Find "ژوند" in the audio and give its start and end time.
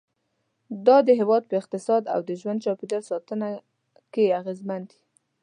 2.41-2.63